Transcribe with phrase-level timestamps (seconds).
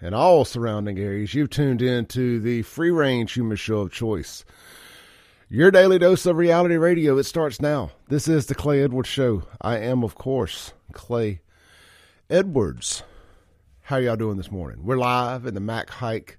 [0.00, 4.44] and all surrounding areas, you've tuned in to the free range human show of choice.
[5.48, 7.18] Your daily dose of reality radio.
[7.18, 7.92] It starts now.
[8.08, 9.44] This is the Clay Edwards Show.
[9.60, 11.40] I am, of course, Clay
[12.28, 13.04] Edwards.
[13.82, 14.84] How y'all doing this morning?
[14.84, 16.38] We're live in the Mac Haik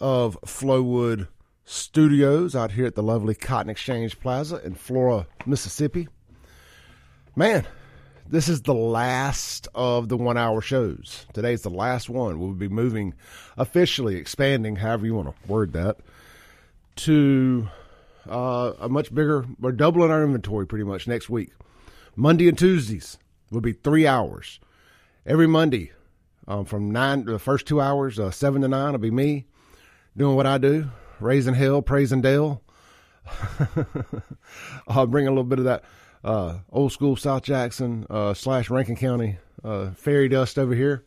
[0.00, 1.28] of Flowood
[1.64, 6.08] Studios out here at the lovely Cotton Exchange Plaza in Flora, Mississippi.
[7.36, 7.66] Man,
[8.32, 11.26] this is the last of the one hour shows.
[11.34, 12.40] Today's the last one.
[12.40, 13.12] We'll be moving
[13.58, 15.98] officially, expanding, however you want to word that,
[16.96, 17.68] to
[18.26, 21.50] uh, a much bigger, we're doubling our inventory pretty much next week.
[22.16, 23.18] Monday and Tuesdays
[23.50, 24.60] will be three hours.
[25.26, 25.92] Every Monday,
[26.48, 29.44] um, from nine, the first two hours, uh, seven to nine, will be me
[30.16, 30.88] doing what I do,
[31.20, 32.62] raising hell, praising Dale.
[34.88, 35.84] I'll bring a little bit of that
[36.24, 41.04] uh, old school South Jackson uh, slash Rankin County uh, fairy dust over here.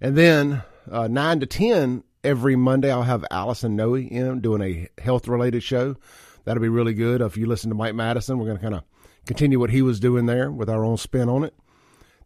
[0.00, 5.02] And then uh, 9 to 10 every Monday, I'll have Allison Noe in doing a
[5.02, 5.96] health related show.
[6.44, 7.20] That'll be really good.
[7.20, 8.82] If you listen to Mike Madison, we're going to kind of
[9.26, 11.54] continue what he was doing there with our own spin on it.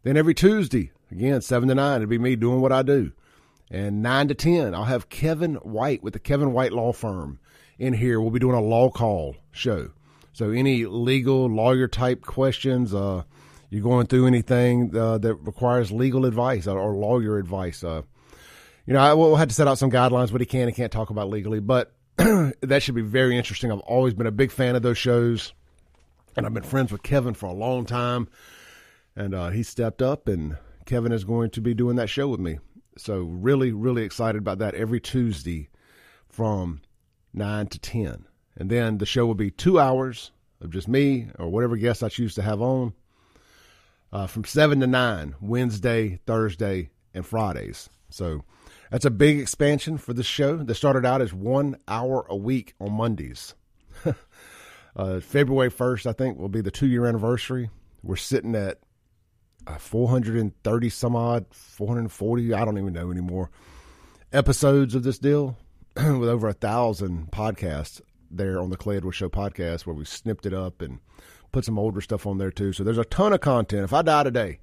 [0.03, 3.11] Then every Tuesday, again, 7 to 9, it'll be me doing what I do.
[3.71, 7.39] And 9 to 10, I'll have Kevin White with the Kevin White Law Firm
[7.77, 8.21] in here.
[8.21, 9.91] We'll be doing a law call show.
[10.35, 13.23] So any legal lawyer type questions, uh,
[13.69, 17.85] you're going through anything uh, that requires legal advice or, lawyer advice.
[17.85, 18.01] Uh,
[18.85, 20.91] you know, I will have to set out some guidelines what he can and can't
[20.91, 23.71] talk about legally, but that should be very interesting.
[23.71, 25.53] I've always been a big fan of those shows,
[26.35, 28.27] and I've been friends with Kevin for a long time.
[29.15, 32.41] And uh, he stepped up, and Kevin is going to be doing that show with
[32.41, 32.59] me.
[32.97, 35.69] So really, really excited about that every Tuesday
[36.27, 36.81] from
[37.33, 38.25] nine to ten.
[38.57, 42.09] And then the show will be two hours of just me or whatever guests I
[42.09, 42.93] choose to have on
[44.11, 47.89] uh, from 7 to 9, Wednesday, Thursday, and Fridays.
[48.09, 48.43] So
[48.89, 52.75] that's a big expansion for this show that started out as one hour a week
[52.79, 53.55] on Mondays.
[54.95, 57.69] uh, February 1st, I think, will be the two year anniversary.
[58.03, 58.79] We're sitting at
[59.67, 63.49] uh, 430 some odd, 440, I don't even know anymore,
[64.31, 65.57] episodes of this deal
[65.95, 68.01] with over a thousand podcasts
[68.37, 70.99] there on the Clay Edwards Show podcast where we snipped it up and
[71.51, 72.73] put some older stuff on there too.
[72.73, 73.83] So there's a ton of content.
[73.83, 74.59] If I die today,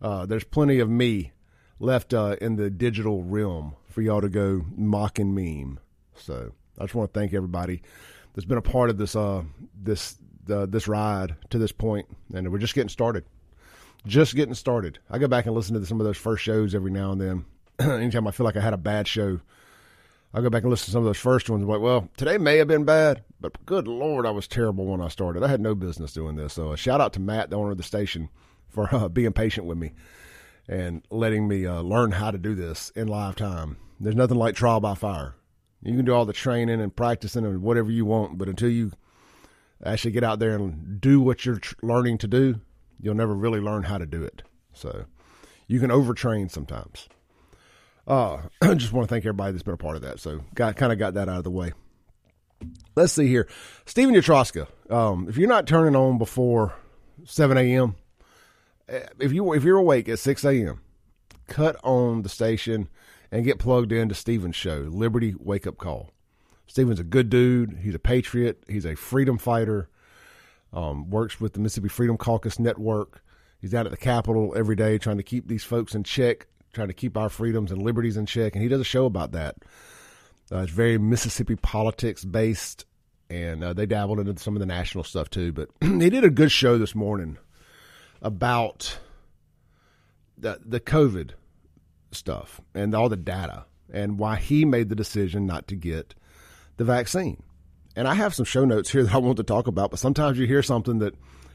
[0.00, 1.32] uh, there's plenty of me
[1.78, 5.80] left uh, in the digital realm for y'all to go mock and meme.
[6.14, 7.82] So I just want to thank everybody
[8.34, 9.42] that's been a part of this uh,
[9.74, 10.16] this
[10.50, 13.24] uh, this ride to this point, and we're just getting started.
[14.06, 14.98] Just getting started.
[15.10, 17.44] I go back and listen to some of those first shows every now and then.
[17.80, 19.40] Anytime I feel like I had a bad show,
[20.32, 21.64] I go back and listen to some of those first ones.
[21.64, 25.00] I'm like, well, today may have been bad, but good lord, I was terrible when
[25.00, 25.42] I started.
[25.42, 26.52] I had no business doing this.
[26.52, 28.28] So a shout out to Matt, the owner of the station,
[28.68, 29.92] for uh, being patient with me
[30.68, 33.76] and letting me uh, learn how to do this in live time.
[33.98, 35.34] There's nothing like trial by fire.
[35.82, 38.92] You can do all the training and practicing and whatever you want, but until you
[39.84, 42.60] actually get out there and do what you're tr- learning to do,
[43.00, 44.42] you'll never really learn how to do it.
[44.72, 45.06] So
[45.66, 47.08] you can overtrain sometimes.
[48.10, 50.18] Uh, I just want to thank everybody that's been a part of that.
[50.18, 51.72] So, got kind of got that out of the way.
[52.96, 53.48] Let's see here,
[53.86, 54.66] Stephen Yatroska.
[54.90, 56.74] Um, if you're not turning on before
[57.24, 57.94] 7 a.m.,
[58.88, 60.80] eh, if you if you're awake at 6 a.m.,
[61.46, 62.88] cut on the station
[63.30, 66.10] and get plugged into Stephen's show, Liberty Wake Up Call.
[66.66, 67.78] Stephen's a good dude.
[67.80, 68.64] He's a patriot.
[68.68, 69.88] He's a freedom fighter.
[70.72, 73.22] Um, works with the Mississippi Freedom Caucus Network.
[73.60, 76.88] He's out at the Capitol every day trying to keep these folks in check trying
[76.88, 78.54] to keep our freedoms and liberties in check.
[78.54, 79.56] And he does a show about that.
[80.52, 82.84] Uh, it's very Mississippi politics based,
[83.28, 85.52] and uh, they dabbled into some of the national stuff too.
[85.52, 87.38] But he did a good show this morning
[88.22, 88.98] about
[90.36, 91.30] the the COVID
[92.12, 96.14] stuff and all the data and why he made the decision not to get
[96.76, 97.42] the vaccine.
[97.96, 100.38] And I have some show notes here that I want to talk about, but sometimes
[100.38, 101.14] you hear something that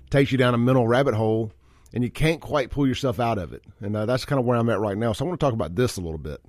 [0.10, 1.52] takes you down a mental rabbit hole
[1.96, 3.64] and you can't quite pull yourself out of it.
[3.80, 5.14] And uh, that's kind of where I'm at right now.
[5.14, 6.42] So I want to talk about this a little bit.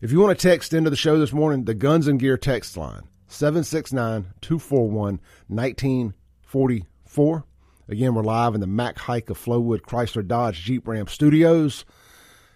[0.00, 2.76] If you want to text into the show this morning, the Guns and Gear text
[2.76, 7.44] line, 769 241 1944.
[7.88, 11.84] Again, we're live in the Mac Haik of Flowood Chrysler Dodge Jeep Ram Studios.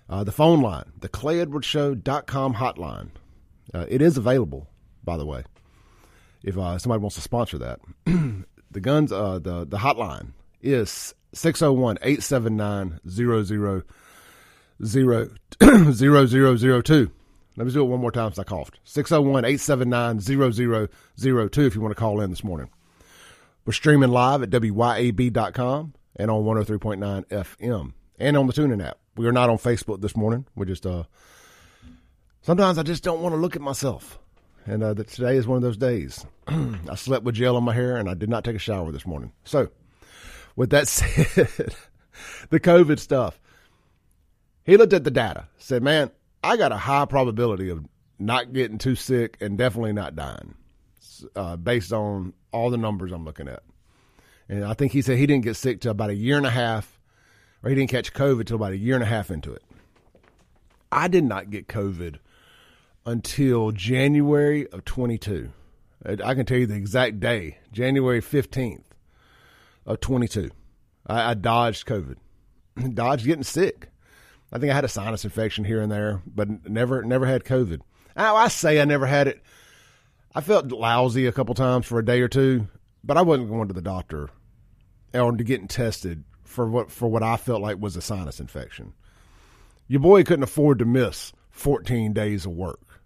[0.08, 3.11] Uh, the phone line, the ClayEdwardsShow.com hotline.
[3.75, 4.69] Uh, it is available,
[5.05, 5.43] by the way,
[6.43, 7.81] if uh, somebody wants to sponsor that.
[8.70, 10.32] the guns, uh, the the hotline
[10.62, 13.00] is 601 879
[15.92, 17.10] 0002.
[17.56, 18.78] Let me do it one more time since I coughed.
[18.84, 22.70] 601 879 0002 if you want to call in this morning.
[23.64, 28.98] We're streaming live at WYAB.com and on 103.9 FM and on the TuneIn app.
[29.16, 30.46] We are not on Facebook this morning.
[30.54, 31.04] We're just uh,
[32.42, 34.19] sometimes I just don't want to look at myself.
[34.64, 36.24] And uh, that today is one of those days.
[36.46, 39.06] I slept with gel in my hair and I did not take a shower this
[39.06, 39.32] morning.
[39.44, 39.69] So,
[40.58, 41.72] with that said,
[42.50, 43.40] the COVID stuff,
[44.64, 46.10] he looked at the data, said, man,
[46.43, 47.87] I got a high probability of
[48.19, 50.56] not getting too sick and definitely not dying
[51.37, 53.62] uh, based on all the numbers I'm looking at.
[54.49, 56.50] And I think he said he didn't get sick till about a year and a
[56.50, 56.99] half,
[57.62, 59.62] or he didn't catch COVID till about a year and a half into it.
[60.90, 62.16] I did not get COVID
[63.06, 65.52] until January of 22.
[66.05, 68.88] I can tell you the exact day, January 15th
[69.88, 70.50] of 22.
[71.06, 72.17] I, I dodged COVID,
[72.94, 73.88] dodged getting sick.
[74.52, 77.81] I think I had a sinus infection here and there, but never never had COVID.
[78.17, 79.43] Now, I say I never had it.
[80.35, 82.69] I felt lousy a couple times for a day or two,
[83.02, 84.31] but I wasn't going to the doctor
[85.12, 88.94] or to getting tested for what for what I felt like was a sinus infection.
[89.87, 93.02] Your boy couldn't afford to miss 14 days of work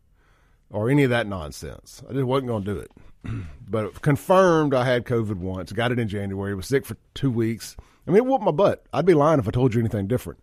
[0.70, 2.02] or any of that nonsense.
[2.08, 2.90] I just wasn't going to do it.
[3.68, 7.76] but confirmed I had COVID once, got it in January, was sick for two weeks.
[8.06, 8.84] I mean, it whooped my butt.
[8.92, 10.40] I'd be lying if I told you anything different.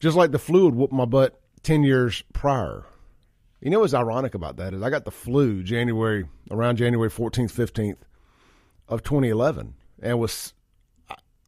[0.00, 2.84] Just like the flu would my butt 10 years prior.
[3.60, 7.52] You know what's ironic about that is I got the flu January, around January 14th,
[7.52, 7.96] 15th
[8.88, 10.52] of 2011 and was,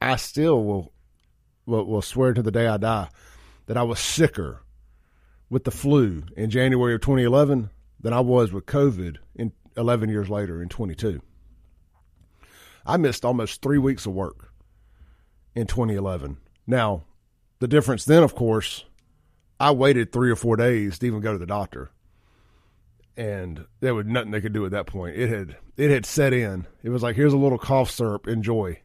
[0.01, 0.93] I still will,
[1.67, 3.09] will, will swear to the day I die
[3.67, 4.63] that I was sicker
[5.51, 7.71] with the flu in January of 2011
[8.01, 11.21] than I was with COVID in 11 years later in 22.
[12.85, 14.53] I missed almost three weeks of work
[15.55, 16.39] in 2011.
[16.67, 17.05] Now,
[17.59, 18.85] the difference then, of course,
[19.59, 21.91] I waited three or four days to even go to the doctor,
[23.17, 25.17] and there was nothing they could do at that point.
[25.17, 26.67] It had it had set in.
[26.83, 28.83] It was like here's a little cough syrup, enjoy.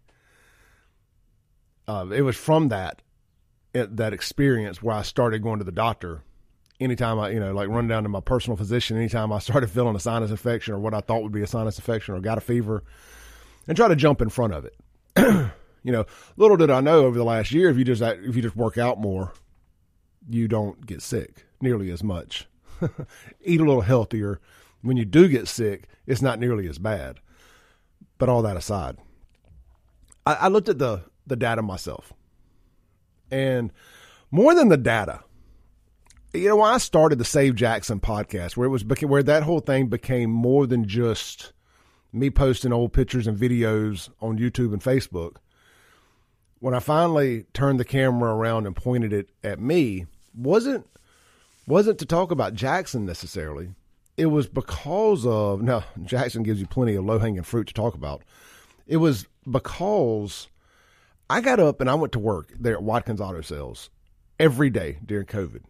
[1.88, 3.02] Uh, it was from that
[3.74, 6.24] that experience where I started going to the doctor
[6.82, 9.96] anytime I, you know, like run down to my personal physician anytime I started feeling
[9.96, 12.42] a sinus infection or what I thought would be a sinus infection or got a
[12.42, 12.84] fever
[13.68, 14.76] and try to jump in front of it.
[15.84, 16.06] you know,
[16.36, 18.78] little did I know over the last year, if you just, if you just work
[18.78, 19.34] out more,
[20.30, 22.48] you don't get sick nearly as much.
[23.42, 24.40] Eat a little healthier.
[24.82, 27.20] When you do get sick, it's not nearly as bad.
[28.18, 28.98] But all that aside,
[30.26, 32.14] I, I looked at the, the data myself
[33.32, 33.72] and
[34.30, 35.22] more than the data,
[36.34, 39.60] you know, when I started the Save Jackson podcast, where it was where that whole
[39.60, 41.52] thing became more than just
[42.14, 45.38] me posting old pictures and videos on YouTube and Facebook.
[46.60, 50.88] When I finally turned the camera around and pointed it at me, wasn't
[51.68, 53.70] wasn't to talk about Jackson necessarily.
[54.18, 57.94] It was because of now Jackson gives you plenty of low hanging fruit to talk
[57.94, 58.22] about.
[58.88, 60.48] It was because
[61.30, 63.90] I got up and I went to work there at Watkins Auto Sales
[64.40, 65.62] every day during COVID.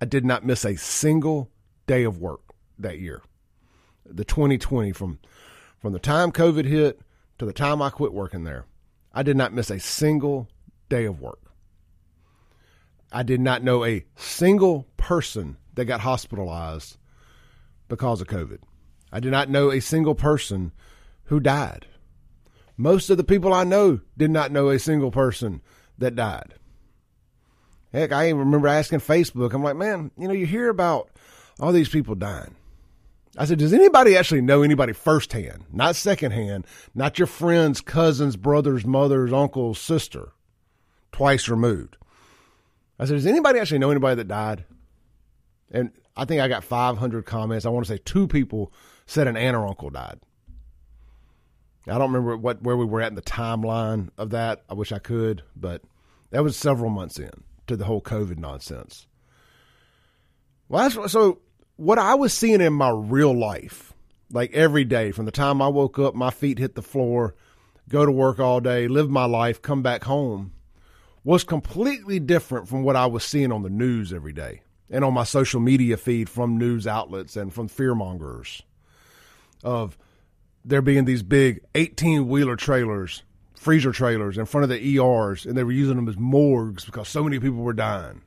[0.00, 1.50] I did not miss a single
[1.86, 2.40] day of work
[2.78, 3.22] that year.
[4.04, 5.18] The 2020 from
[5.78, 7.00] from the time COVID hit
[7.38, 8.66] to the time I quit working there,
[9.12, 10.48] I did not miss a single
[10.88, 11.40] day of work.
[13.12, 16.96] I did not know a single person that got hospitalized
[17.88, 18.58] because of COVID.
[19.12, 20.72] I did not know a single person
[21.24, 21.86] who died.
[22.76, 25.62] Most of the people I know did not know a single person
[25.98, 26.54] that died.
[27.94, 31.10] Heck, I remember asking Facebook, I'm like, man, you know, you hear about
[31.60, 32.56] all these people dying.
[33.38, 38.84] I said, does anybody actually know anybody firsthand, not secondhand, not your friends, cousins, brothers,
[38.84, 40.32] mothers, uncles, sister,
[41.12, 41.96] twice removed?
[42.98, 44.64] I said, does anybody actually know anybody that died?
[45.70, 47.64] And I think I got 500 comments.
[47.64, 48.72] I want to say two people
[49.06, 50.18] said an aunt or uncle died.
[51.86, 54.64] I don't remember what where we were at in the timeline of that.
[54.68, 55.82] I wish I could, but
[56.30, 57.30] that was several months in
[57.66, 59.06] to the whole COVID nonsense.
[60.68, 61.40] Well, that's, so
[61.76, 63.92] what I was seeing in my real life,
[64.30, 67.34] like every day from the time I woke up, my feet hit the floor,
[67.88, 70.52] go to work all day, live my life, come back home,
[71.22, 75.14] was completely different from what I was seeing on the news every day and on
[75.14, 78.62] my social media feed from news outlets and from fearmongers
[79.62, 79.96] of
[80.64, 83.22] there being these big 18 wheeler trailers
[83.64, 87.08] freezer trailers in front of the ERs, and they were using them as morgues because
[87.08, 88.20] so many people were dying.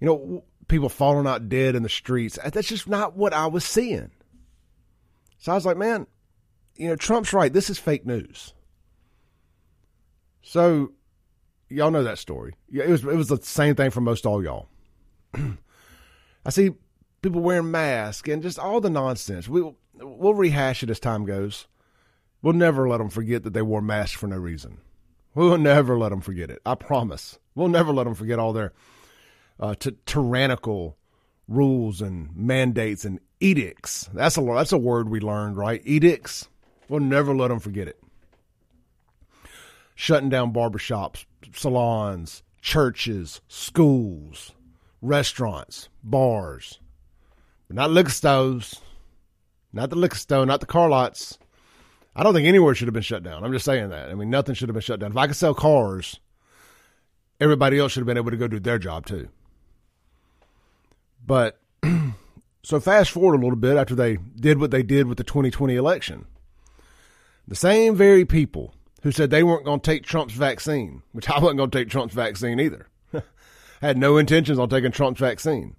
[0.00, 2.38] You know, people falling out dead in the streets.
[2.44, 4.10] That's just not what I was seeing.
[5.38, 6.08] So I was like, man,
[6.74, 7.52] you know, Trump's right.
[7.52, 8.52] This is fake news.
[10.42, 10.92] So
[11.68, 12.54] y'all know that story.
[12.68, 14.68] Yeah, it was it was the same thing for most all y'all.
[15.34, 16.72] I see
[17.22, 19.48] people wearing masks and just all the nonsense.
[19.48, 19.62] We
[19.94, 21.66] we'll rehash it as time goes.
[22.42, 24.78] We'll never let them forget that they wore masks for no reason.
[25.34, 26.60] We'll never let them forget it.
[26.64, 27.38] I promise.
[27.54, 28.72] We'll never let them forget all their
[29.60, 30.96] uh, t- tyrannical
[31.48, 34.08] rules and mandates and edicts.
[34.12, 35.82] That's a that's a word we learned, right?
[35.84, 36.48] Edicts.
[36.88, 38.00] We'll never let them forget it.
[39.94, 44.52] Shutting down barbershops, salons, churches, schools,
[45.00, 46.80] restaurants, bars,
[47.66, 48.80] but not liquor stores,
[49.72, 51.38] not the liquor store, not the car lots.
[52.16, 53.44] I don't think anywhere should have been shut down.
[53.44, 54.08] I'm just saying that.
[54.08, 55.10] I mean, nothing should have been shut down.
[55.10, 56.18] If I could sell cars,
[57.38, 59.28] everybody else should have been able to go do their job too.
[61.24, 61.60] But
[62.62, 65.76] so fast forward a little bit after they did what they did with the 2020
[65.76, 66.24] election.
[67.46, 71.38] The same very people who said they weren't going to take Trump's vaccine, which I
[71.38, 72.86] wasn't going to take Trump's vaccine either.
[73.82, 75.76] had no intentions on taking Trump's vaccine.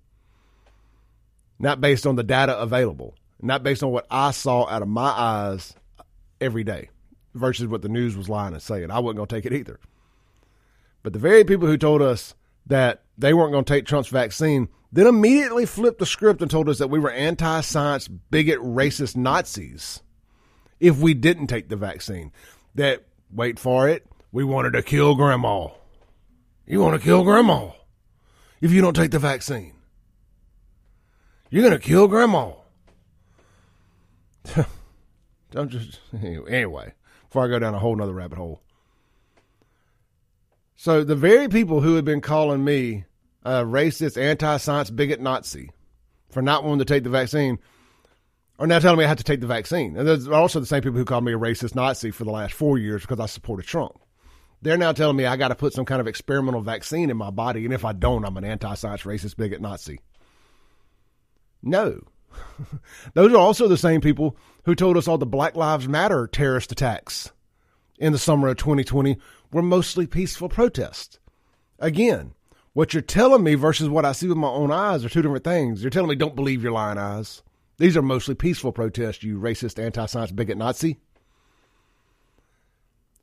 [1.57, 5.09] Not based on the data available, not based on what I saw out of my
[5.09, 5.73] eyes
[6.41, 6.89] every day
[7.33, 8.91] versus what the news was lying and saying.
[8.91, 9.79] I wasn't going to take it either.
[11.03, 14.69] But the very people who told us that they weren't going to take Trump's vaccine
[14.91, 19.15] then immediately flipped the script and told us that we were anti science, bigot, racist
[19.15, 20.01] Nazis
[20.79, 22.31] if we didn't take the vaccine.
[22.75, 25.69] That, wait for it, we wanted to kill grandma.
[26.65, 27.71] You want to kill grandma
[28.61, 29.73] if you don't take the vaccine.
[31.49, 32.51] You're going to kill grandma.
[35.53, 36.93] I'm just, anyway,
[37.25, 38.61] before I go down a whole nother rabbit hole.
[40.75, 43.05] So the very people who have been calling me
[43.43, 45.71] a racist, anti-science, bigot Nazi
[46.29, 47.57] for not wanting to take the vaccine
[48.59, 49.97] are now telling me I have to take the vaccine.
[49.97, 52.31] And those are also the same people who called me a racist Nazi for the
[52.31, 53.99] last four years because I supported Trump.
[54.61, 57.29] They're now telling me I got to put some kind of experimental vaccine in my
[57.29, 59.99] body, and if I don't, I'm an anti-science, racist, bigot Nazi.
[61.61, 62.01] No.
[63.13, 66.71] Those are also the same people who told us all the Black Lives Matter terrorist
[66.71, 67.31] attacks
[67.97, 69.17] in the summer of 2020
[69.51, 71.19] were mostly peaceful protests.
[71.79, 72.33] Again,
[72.73, 75.43] what you're telling me versus what I see with my own eyes are two different
[75.43, 75.81] things.
[75.81, 77.41] You're telling me don't believe your lying eyes.
[77.77, 80.99] These are mostly peaceful protests, you racist, anti science, bigot Nazi.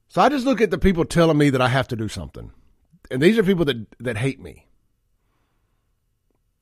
[0.08, 2.52] So I just look at the people telling me that I have to do something.
[3.10, 4.66] And these are people that, that hate me,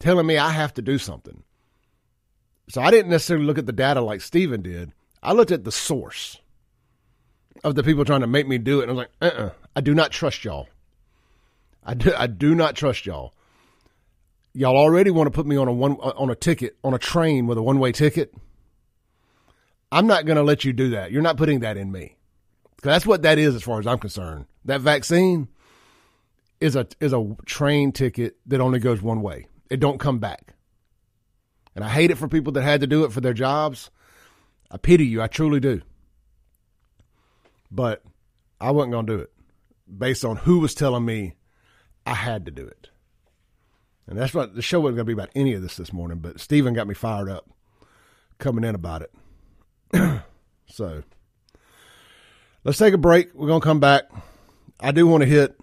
[0.00, 1.42] telling me I have to do something.
[2.72, 4.92] So I didn't necessarily look at the data like Steven did.
[5.22, 6.38] I looked at the source
[7.62, 8.84] of the people trying to make me do it.
[8.84, 10.70] And I was like, uh uh-uh, uh I do not trust y'all.
[11.84, 13.34] I do, I do not trust y'all.
[14.54, 17.46] Y'all already want to put me on a one on a ticket on a train
[17.46, 18.34] with a one way ticket.
[19.90, 21.12] I'm not going to let you do that.
[21.12, 22.16] You're not putting that in me.
[22.82, 24.46] That's what that is, as far as I'm concerned.
[24.64, 25.48] That vaccine
[26.58, 29.48] is a is a train ticket that only goes one way.
[29.68, 30.54] It don't come back.
[31.74, 33.90] And I hate it for people that had to do it for their jobs.
[34.70, 35.22] I pity you.
[35.22, 35.82] I truly do.
[37.70, 38.02] But
[38.60, 39.32] I wasn't going to do it
[39.98, 41.34] based on who was telling me
[42.06, 42.88] I had to do it.
[44.06, 46.18] And that's what the show wasn't going to be about any of this this morning,
[46.18, 47.48] but Steven got me fired up
[48.38, 50.22] coming in about it.
[50.66, 51.02] so
[52.64, 53.32] let's take a break.
[53.34, 54.04] We're going to come back.
[54.80, 55.56] I do want to hit,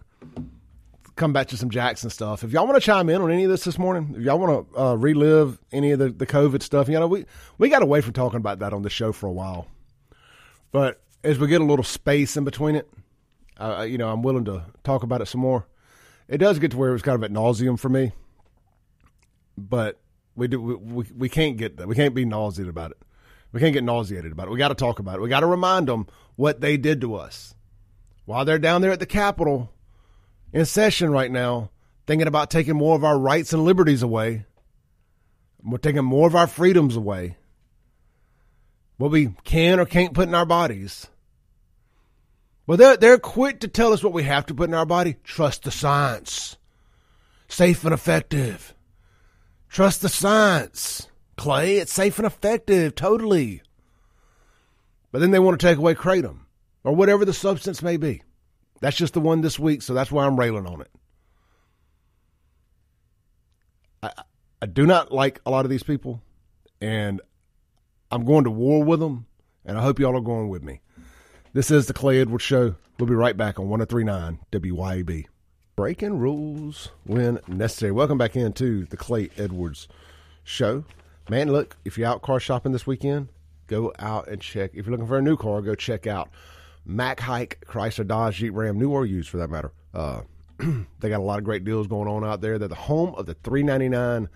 [1.19, 2.43] come back to some Jackson stuff.
[2.43, 4.73] If y'all want to chime in on any of this this morning, if y'all want
[4.73, 7.25] to uh, relive any of the, the COVID stuff, you know, we,
[7.57, 9.67] we got away from talking about that on the show for a while.
[10.71, 12.89] But as we get a little space in between it,
[13.57, 15.65] uh, you know, I'm willing to talk about it some more
[16.29, 18.13] it does get to where it was kind of at nauseum for me.
[19.57, 19.99] But
[20.35, 21.87] we do we, we, we can't get that.
[21.87, 22.97] We can't be nauseated about it.
[23.51, 24.51] We can't get nauseated about it.
[24.51, 25.21] We got to talk about it.
[25.21, 27.55] We got to remind them what they did to us
[28.25, 29.73] while they're down there at the Capitol
[30.51, 31.71] in session right now,
[32.07, 34.45] thinking about taking more of our rights and liberties away.
[35.63, 37.37] We're taking more of our freedoms away.
[38.97, 41.07] What we can or can't put in our bodies.
[42.65, 45.15] Well, they're, they're quick to tell us what we have to put in our body.
[45.23, 46.57] Trust the science.
[47.47, 48.73] Safe and effective.
[49.69, 51.07] Trust the science.
[51.37, 53.61] Clay, it's safe and effective, totally.
[55.11, 56.41] But then they want to take away kratom
[56.83, 58.21] or whatever the substance may be.
[58.81, 60.91] That's just the one this week, so that's why I'm railing on it.
[64.01, 64.11] I,
[64.61, 66.21] I do not like a lot of these people,
[66.79, 67.21] and
[68.11, 69.25] I'm going to war with them,
[69.65, 70.81] and I hope y'all are going with me.
[71.53, 72.75] This is the Clay Edwards Show.
[72.97, 75.25] We'll be right back on 1039 WYAB.
[75.75, 77.91] Breaking rules when necessary.
[77.91, 79.87] Welcome back into the Clay Edwards
[80.43, 80.83] Show.
[81.29, 83.29] Man, look, if you're out car shopping this weekend,
[83.67, 84.71] go out and check.
[84.73, 86.29] If you're looking for a new car, go check out
[86.89, 89.71] Mac Haik, Chrysler, Dodge, Jeep, Ram, new or used for that matter.
[89.93, 90.21] Uh,
[90.99, 92.57] they got a lot of great deals going on out there.
[92.57, 94.27] They're the home of the 399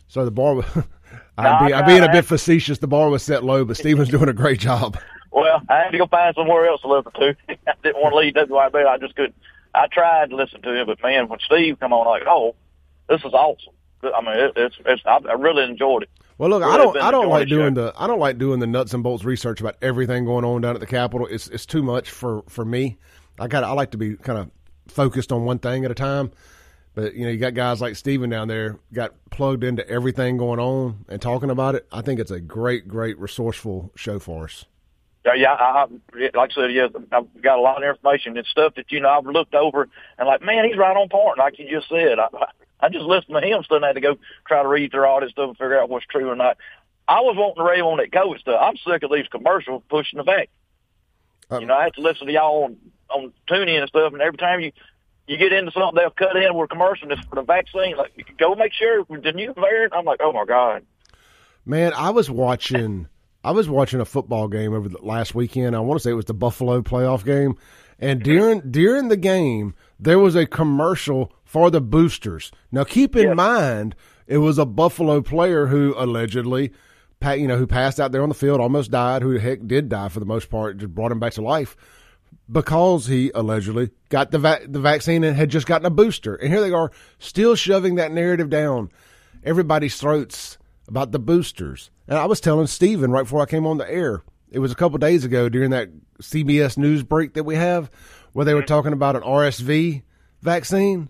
[0.07, 0.63] So the bar,
[1.37, 2.79] I'd, be, I'd being a bit facetious.
[2.79, 4.97] The bar was set low, but Steven's doing a great job.
[5.33, 7.35] Well, I had to go find somewhere else to listen to.
[7.67, 8.85] I didn't want to leave WYB.
[8.85, 9.35] I just couldn't.
[9.73, 12.55] I tried to listen to him, but man, when Steve come on, like, oh,
[13.09, 13.73] this is awesome.
[14.03, 15.01] I mean, it, it's it's.
[15.05, 16.09] I, I really enjoyed it.
[16.37, 17.85] Well, look, really I don't, I don't like doing show.
[17.85, 20.75] the, I don't like doing the nuts and bolts research about everything going on down
[20.75, 21.27] at the Capitol.
[21.27, 22.97] It's, it's too much for for me.
[23.39, 24.51] I got, I like to be kind of
[24.87, 26.31] focused on one thing at a time.
[26.93, 30.59] But you know, you got guys like Steven down there, got plugged into everything going
[30.59, 31.87] on and talking about it.
[31.91, 34.65] I think it's a great, great, resourceful show for us.
[35.25, 35.53] Yeah, yeah.
[35.53, 35.85] I,
[36.33, 39.09] like I said, yeah, I've got a lot of information and stuff that you know
[39.09, 39.87] I've looked over
[40.17, 41.37] and like, man, he's right on point.
[41.37, 42.27] Like you just said, I,
[42.79, 45.31] I just listened to him, still had to go try to read through all this
[45.31, 46.57] stuff and figure out what's true or not.
[47.07, 48.59] I was wanting to rave on that COVID stuff.
[48.61, 50.49] I'm sick of these commercials pushing the back.
[51.49, 52.77] Um, you know, I have to listen to y'all on
[53.09, 54.71] on TuneIn and stuff, and every time you
[55.27, 57.95] you get into something, they'll cut in with a commercial that's for the vaccine.
[57.95, 59.93] Like, go make sure the new variant.
[59.93, 60.85] I'm like, oh my god.
[61.65, 63.07] Man, I was watching.
[63.43, 65.75] I was watching a football game over the last weekend.
[65.75, 67.57] I want to say it was the Buffalo playoff game,
[67.99, 72.51] and during during the game there was a commercial for the boosters.
[72.71, 73.95] Now, keep in mind,
[74.27, 76.71] it was a Buffalo player who allegedly,
[77.23, 80.09] you know, who passed out there on the field, almost died, who heck did die
[80.09, 81.75] for the most part, just brought him back to life
[82.51, 86.35] because he allegedly got the va- the vaccine and had just gotten a booster.
[86.35, 88.89] And here they are, still shoving that narrative down
[89.43, 91.89] everybody's throats about the boosters.
[92.07, 94.75] And I was telling Steven right before I came on the air, it was a
[94.75, 95.89] couple days ago during that
[96.21, 97.89] CBS news break that we have,
[98.33, 100.03] where they were talking about an RSV
[100.41, 101.09] vaccine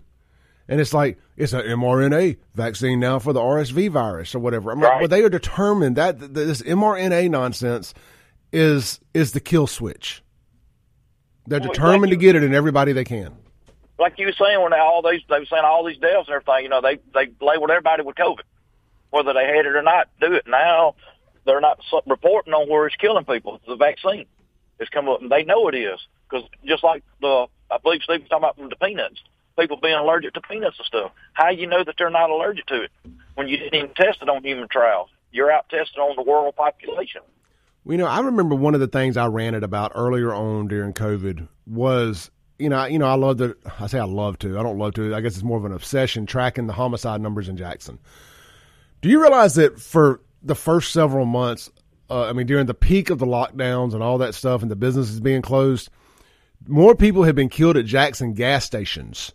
[0.68, 4.70] and it's like it's an mRNA vaccine now for the RSV virus or whatever.
[4.70, 4.90] I'm right.
[4.90, 7.94] like, well, they are determined that this mRNA nonsense
[8.52, 10.22] is is the kill switch.
[11.46, 13.36] They're well, determined like you, to get it in everybody they can.
[13.98, 16.64] Like you were saying, when all these they were saying all these deaths and everything,
[16.64, 18.40] you know, they they labeled everybody with COVID,
[19.14, 20.08] whether they had it or not.
[20.20, 20.96] Do it now.
[21.46, 23.60] They're not reporting on where it's killing people.
[23.66, 24.26] The vaccine
[24.80, 28.20] is coming up, and they know it is because just like the I believe Steve
[28.20, 29.20] was talking about the peanuts
[29.58, 31.12] people being allergic to peanuts and stuff.
[31.32, 32.90] How you know that they're not allergic to it
[33.34, 35.10] when you didn't even test it on human trials?
[35.32, 37.22] You're out testing on the world population.
[37.86, 41.48] You know, I remember one of the things I ranted about earlier on during COVID
[41.66, 43.56] was, you know, you know, I love to.
[43.78, 44.58] I say I love to.
[44.58, 45.14] I don't love to.
[45.14, 47.98] I guess it's more of an obsession tracking the homicide numbers in Jackson.
[49.04, 51.70] Do you realize that for the first several months,
[52.08, 54.76] uh, I mean, during the peak of the lockdowns and all that stuff, and the
[54.76, 55.90] businesses being closed,
[56.66, 59.32] more people have been killed at Jackson gas stations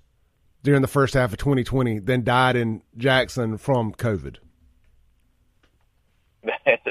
[0.63, 4.37] during the first half of 2020 than died in Jackson from COVID.
[6.65, 6.83] it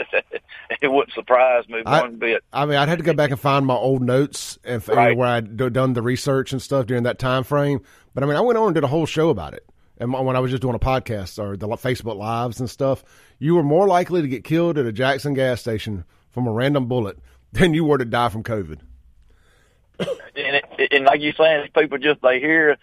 [0.85, 2.45] wouldn't surprise me I, one bit.
[2.53, 5.17] I mean, I'd have to go back and find my old notes and right.
[5.17, 7.81] where I'd done the research and stuff during that time frame.
[8.15, 9.69] But I mean, I went on and did a whole show about it.
[10.01, 13.03] And when I was just doing a podcast or the Facebook lives and stuff,
[13.39, 16.87] you were more likely to get killed at a Jackson gas station from a random
[16.87, 17.19] bullet
[17.53, 18.81] than you were to die from COVID.
[19.99, 22.79] and, it, and like you're saying, people just they hear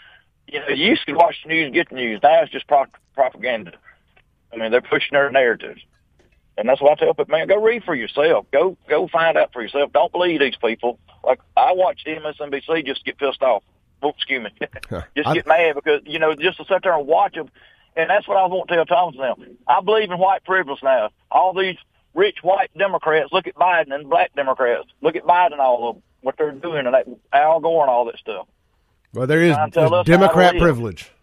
[0.48, 2.20] you know, you used to watch the news, get the news.
[2.22, 3.74] Now it's just pro- propaganda.
[4.54, 5.82] I mean, they're pushing their narratives,
[6.58, 8.46] and that's why I tell people, man, go read for yourself.
[8.52, 9.92] Go, go find out for yourself.
[9.92, 11.00] Don't believe these people.
[11.24, 13.64] Like I watch MSNBC just get pissed off.
[14.02, 14.52] Oh, excuse me,
[15.16, 17.50] just get mad because you know just to sit there and watch them.
[17.98, 19.38] And that's what I want to tell Thomas now.
[19.68, 21.12] I believe in white privilege now.
[21.32, 21.78] All these
[22.14, 24.88] rich white Democrats, look at Biden and black Democrats.
[25.02, 28.06] Look at Biden, all of them, what they're doing, and that Al Gore and all
[28.06, 28.48] that stuff.
[29.14, 29.56] Well, there is
[30.06, 31.10] Democrat privilege.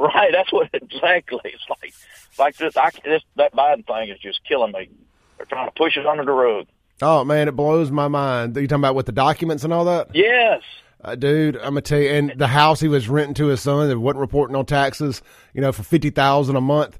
[0.00, 1.92] Right, that's what exactly it's like.
[2.38, 4.88] Like this, I, this that Biden thing is just killing me.
[5.36, 6.68] They're trying to push it under the rug.
[7.02, 8.56] Oh man, it blows my mind.
[8.56, 10.14] You talking about with the documents and all that?
[10.14, 10.62] Yes.
[11.02, 13.88] Uh, dude, I'm gonna tell you, and the house he was renting to his son
[13.88, 15.22] that wasn't reporting on taxes,
[15.54, 16.98] you know, for fifty thousand a month.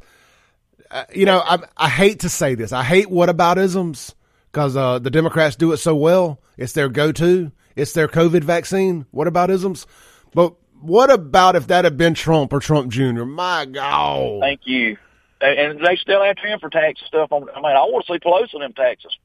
[0.90, 2.72] Uh, you know, I, I hate to say this.
[2.72, 4.14] I hate whataboutisms
[4.50, 6.40] because uh, the Democrats do it so well.
[6.56, 7.52] It's their go-to.
[7.76, 9.06] It's their COVID vaccine.
[9.10, 9.86] What about isms?
[10.34, 13.24] But what about if that had been Trump or Trump Jr.?
[13.24, 14.40] My God.
[14.40, 14.96] Thank you.
[15.40, 17.30] And, and they still after him for tax stuff.
[17.32, 19.16] On, I mean, I want to see Pelosi in them taxes.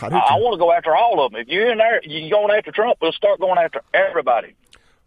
[0.00, 1.40] I I, want to go after all of them.
[1.40, 4.54] If you're in there, you're going after Trump, we'll start going after everybody.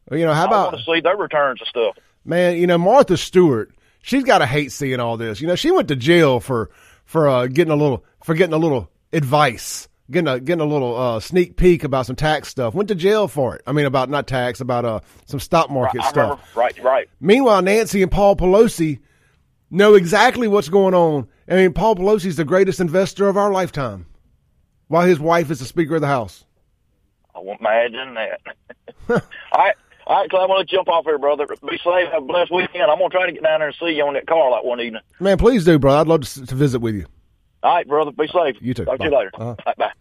[0.10, 1.98] Well, you know, how I about want to see their returns and stuff.
[2.26, 2.58] man?
[2.58, 3.72] You know, Martha Stewart.
[4.02, 5.40] She's got to hate seeing all this.
[5.40, 6.70] You know, she went to jail for
[7.06, 10.96] for uh, getting a little for getting a little advice, getting a getting a little
[10.96, 12.74] uh, sneak peek about some tax stuff.
[12.74, 13.62] Went to jail for it.
[13.66, 16.16] I mean, about not tax, about uh, some stock market I stuff.
[16.16, 17.10] remember, right, right.
[17.22, 19.00] Meanwhile, Nancy and Paul Pelosi
[19.70, 21.28] know exactly what's going on.
[21.48, 24.06] I mean, Paul Pelosi's the greatest investor of our lifetime,
[24.88, 26.46] while his wife is the Speaker of the House.
[27.36, 28.40] I won't imagine that.
[29.10, 29.20] all
[29.56, 31.48] right, all right, Clay, I'm going to jump off here, brother.
[31.48, 32.10] Be safe.
[32.12, 32.84] Have a blessed weekend.
[32.84, 34.64] I'm going to try to get down there and see you on that car like
[34.64, 35.02] one evening.
[35.20, 36.00] Man, please do, brother.
[36.00, 37.06] I'd love to, to visit with you.
[37.64, 38.12] All right, brother.
[38.12, 38.58] Be safe.
[38.60, 38.86] You too.
[38.86, 39.32] Talk to you later.
[39.34, 39.46] Uh-huh.
[39.50, 39.92] All right, bye.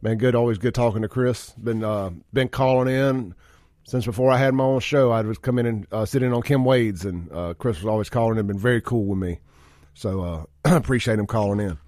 [0.00, 0.34] Man, good.
[0.34, 1.50] Always good talking to Chris.
[1.50, 3.34] Been uh, been calling in
[3.84, 5.10] since before I had my own show.
[5.10, 7.86] I would come in and uh, sit in on Kim Wade's, and uh, Chris was
[7.86, 9.40] always calling and Been very cool with me,
[9.94, 11.78] so uh, appreciate him calling in.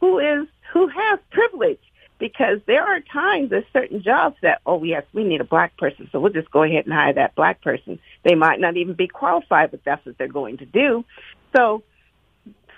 [0.00, 1.80] who is who has privilege?
[2.22, 6.08] Because there are times there's certain jobs that oh yes we need a black person
[6.12, 7.98] so we'll just go ahead and hire that black person.
[8.22, 11.04] They might not even be qualified, but that's what they're going to do.
[11.56, 11.82] So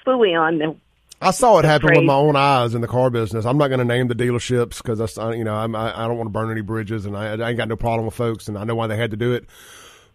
[0.03, 0.77] fully on the
[1.21, 3.45] I saw it happen with my own eyes in the car business.
[3.45, 6.17] I'm not going to name the dealerships because I- you know I'm, I I don't
[6.17, 8.57] want to burn any bridges, and I, I ain't got no problem with folks, and
[8.57, 9.45] I know why they had to do it.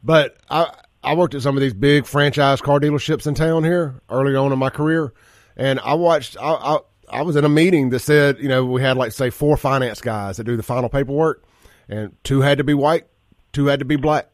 [0.03, 4.01] But I I worked at some of these big franchise car dealerships in town here
[4.09, 5.13] early on in my career,
[5.55, 6.77] and I watched I I,
[7.11, 10.01] I was in a meeting that said you know we had like say four finance
[10.01, 11.43] guys that do the final paperwork,
[11.87, 13.05] and two had to be white,
[13.53, 14.29] two had to be black.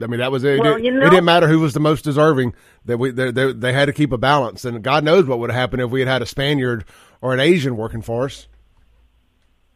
[0.00, 0.60] I mean, that was it.
[0.60, 2.54] Well, it, you it didn't matter who was the most deserving.
[2.84, 5.50] That we they, they, they had to keep a balance, and God knows what would
[5.50, 6.84] have happened if we had had a Spaniard
[7.20, 8.46] or an Asian working for us.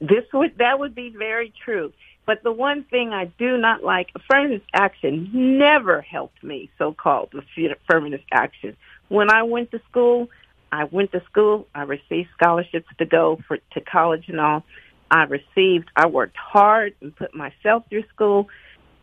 [0.00, 1.92] This would that would be very true.
[2.24, 8.20] But the one thing I do not like, affirmative action never helped me, so-called affirmative
[8.30, 8.76] action.
[9.08, 10.30] When I went to school,
[10.72, 14.64] I went to school, I received scholarships to go for to college and all.
[15.11, 18.48] I received, I worked hard and put myself through school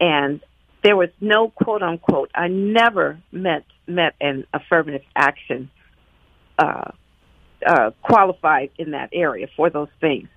[0.02, 0.42] and
[0.84, 5.70] there was no quote unquote, I never met, met an affirmative action,
[6.58, 6.92] uh,
[7.66, 10.30] uh, qualified in that area for those things.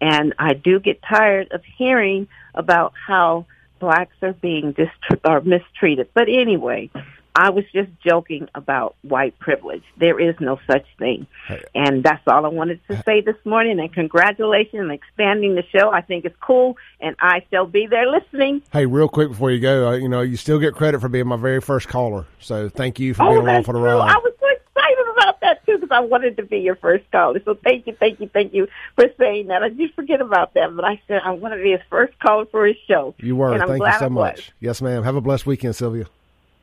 [0.00, 3.46] And I do get tired of hearing about how
[3.78, 6.08] blacks are being distr- or mistreated.
[6.14, 6.90] But anyway,
[7.34, 9.82] I was just joking about white privilege.
[9.98, 11.26] There is no such thing.
[11.74, 13.80] And that's all I wanted to say this morning.
[13.80, 15.90] And congratulations on expanding the show.
[15.90, 16.76] I think it's cool.
[17.00, 18.62] And I shall be there listening.
[18.72, 21.26] Hey, real quick before you go, uh, you know you still get credit for being
[21.26, 22.26] my very first caller.
[22.40, 23.88] So thank you for being Oh, along that's for the true.
[23.88, 24.10] ride.
[24.14, 27.40] I was so excited about that too because I wanted to be your first caller.
[27.46, 29.62] So thank you, thank you, thank you for saying that.
[29.62, 32.44] I did forget about that, but I said I want to be his first caller
[32.46, 33.14] for his show.
[33.18, 33.52] you were.
[33.54, 34.52] And I'm Thank you so much.
[34.60, 35.02] Yes, ma'am.
[35.02, 36.06] Have a blessed weekend, Sylvia.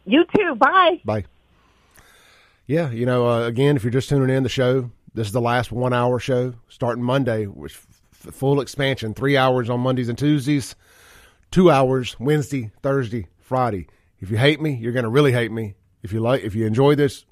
[0.09, 0.55] You too.
[0.55, 1.01] Bye.
[1.05, 1.25] Bye.
[2.65, 5.41] Yeah, you know, uh, again, if you're just tuning in the show, this is the
[5.41, 10.17] last one hour show starting Monday, which f- full expansion, three hours on Mondays and
[10.17, 10.75] Tuesdays,
[11.51, 13.85] two hours Wednesday, Thursday, Friday.
[14.19, 15.75] If you hate me, you're going to really hate me.
[16.01, 17.25] If you like, if you enjoy this,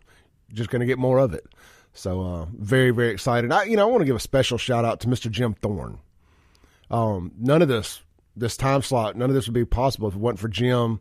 [0.49, 1.47] you're just going to get more of it.
[1.93, 3.51] So, uh, very, very excited.
[3.51, 5.31] I, you know, I want to give a special shout out to Mr.
[5.31, 5.97] Jim Thorne.
[6.91, 8.01] Um, none of this,
[8.35, 10.99] this time slot, none of this would be possible if it wasn't for Jim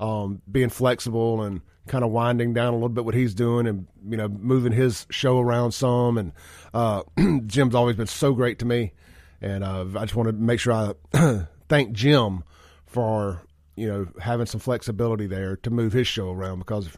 [0.00, 3.86] um, being flexible and kind of winding down a little bit what he's doing and
[4.08, 6.18] you know moving his show around some.
[6.18, 6.32] And
[6.74, 7.02] uh,
[7.46, 8.92] Jim's always been so great to me,
[9.40, 10.94] and uh, I just want to make sure I
[11.68, 12.42] thank Jim
[12.86, 13.42] for
[13.76, 16.88] you know having some flexibility there to move his show around because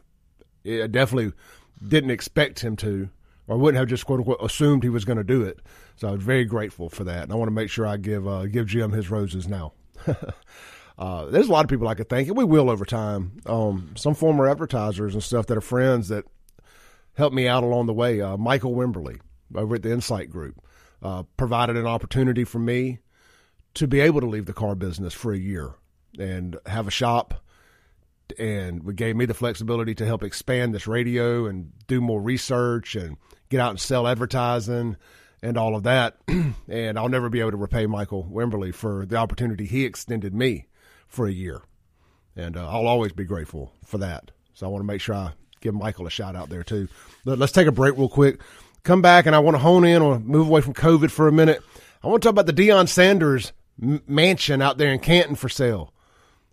[0.65, 1.33] I definitely
[1.85, 3.09] didn't expect him to,
[3.47, 5.59] or wouldn't have just quote unquote assumed he was going to do it.
[5.97, 8.25] So I was very grateful for that, and I want to make sure I give
[8.25, 9.73] uh, give Jim his roses now.
[10.97, 13.39] uh, there's a lot of people I could thank, and we will over time.
[13.45, 16.25] Um, some former advertisers and stuff that are friends that
[17.15, 18.21] helped me out along the way.
[18.21, 19.19] Uh, Michael Wimberly
[19.55, 20.63] over at the Insight Group
[21.01, 22.99] uh, provided an opportunity for me
[23.75, 25.73] to be able to leave the car business for a year
[26.19, 27.43] and have a shop
[28.37, 33.17] and gave me the flexibility to help expand this radio and do more research and
[33.49, 34.95] get out and sell advertising
[35.41, 36.17] and all of that.
[36.67, 40.67] and I'll never be able to repay Michael Wimberly for the opportunity he extended me
[41.13, 41.61] for a year.
[42.35, 44.31] And uh, I'll always be grateful for that.
[44.53, 46.87] So I want to make sure I give Michael a shout out there too.
[47.23, 48.41] Let's take a break real quick.
[48.83, 51.31] Come back and I want to hone in or move away from COVID for a
[51.31, 51.61] minute.
[52.03, 55.93] I want to talk about the Deion Sanders mansion out there in Canton for sale.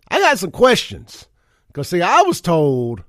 [0.09, 1.27] I got some questions.
[1.67, 3.03] Because see, I was told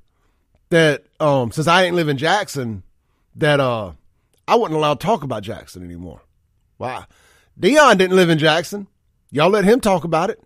[0.70, 2.82] that um, since I didn't live in Jackson,
[3.36, 3.92] that uh,
[4.48, 6.22] I wasn't allowed to talk about Jackson anymore.
[6.78, 7.06] Wow,
[7.60, 8.86] Deion didn't live in Jackson.
[9.30, 10.42] Y'all let him talk about it.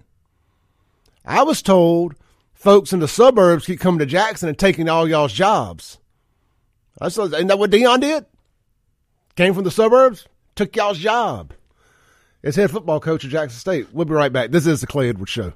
[1.26, 2.14] I was told
[2.54, 5.98] folks in the suburbs keep coming to Jackson and taking all y'all's jobs.
[7.00, 8.26] That's isn't that what Deion did?
[9.34, 11.52] Came from the suburbs, took y'all's job.
[12.42, 13.88] As head football coach at Jackson State.
[13.92, 14.50] We'll be right back.
[14.50, 15.52] This is the Clay Edwards Show.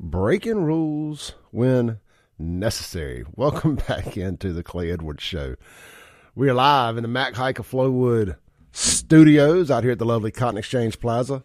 [0.00, 1.98] breaking rules when
[2.38, 3.24] necessary.
[3.36, 5.56] Welcome back into the Clay Edwards Show.
[6.34, 8.36] We are live in the Mac Haik of Flowood
[8.72, 11.42] studios out here at the lovely Cotton Exchange Plaza.